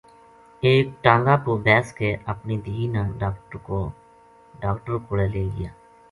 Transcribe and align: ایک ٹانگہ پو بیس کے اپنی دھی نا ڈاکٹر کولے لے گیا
ایک 0.67 0.87
ٹانگہ 1.01 1.35
پو 1.43 1.57
بیس 1.65 1.91
کے 1.97 2.13
اپنی 2.31 2.57
دھی 2.65 2.87
نا 2.93 3.01
ڈاکٹر 4.71 4.97
کولے 5.07 5.27
لے 5.35 5.47
گیا 5.59 5.69